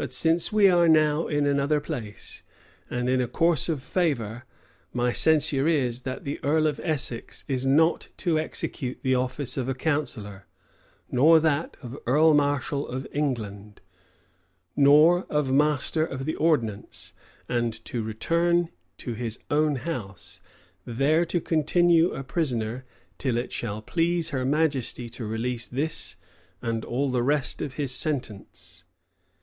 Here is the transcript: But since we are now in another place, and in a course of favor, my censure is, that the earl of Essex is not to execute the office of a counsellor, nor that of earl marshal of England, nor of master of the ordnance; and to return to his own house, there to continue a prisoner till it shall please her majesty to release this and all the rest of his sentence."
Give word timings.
But 0.00 0.12
since 0.12 0.52
we 0.52 0.68
are 0.68 0.86
now 0.88 1.26
in 1.26 1.44
another 1.44 1.80
place, 1.80 2.44
and 2.88 3.08
in 3.08 3.20
a 3.20 3.26
course 3.26 3.68
of 3.68 3.82
favor, 3.82 4.44
my 4.92 5.10
censure 5.12 5.66
is, 5.66 6.02
that 6.02 6.22
the 6.22 6.38
earl 6.44 6.68
of 6.68 6.80
Essex 6.84 7.44
is 7.48 7.66
not 7.66 8.06
to 8.18 8.38
execute 8.38 9.00
the 9.02 9.16
office 9.16 9.56
of 9.56 9.68
a 9.68 9.74
counsellor, 9.74 10.46
nor 11.10 11.40
that 11.40 11.76
of 11.82 11.98
earl 12.06 12.32
marshal 12.32 12.86
of 12.86 13.08
England, 13.10 13.80
nor 14.76 15.26
of 15.28 15.50
master 15.50 16.06
of 16.06 16.26
the 16.26 16.36
ordnance; 16.36 17.12
and 17.48 17.84
to 17.86 18.00
return 18.00 18.68
to 18.98 19.14
his 19.14 19.40
own 19.50 19.74
house, 19.74 20.40
there 20.84 21.26
to 21.26 21.40
continue 21.40 22.12
a 22.12 22.22
prisoner 22.22 22.84
till 23.18 23.36
it 23.36 23.50
shall 23.50 23.82
please 23.82 24.28
her 24.28 24.44
majesty 24.44 25.08
to 25.08 25.26
release 25.26 25.66
this 25.66 26.14
and 26.62 26.84
all 26.84 27.10
the 27.10 27.20
rest 27.24 27.60
of 27.60 27.72
his 27.74 27.92
sentence." 27.92 28.84